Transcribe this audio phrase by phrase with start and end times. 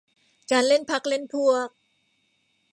[0.51, 1.69] การเล่นพรรคเล่นพวก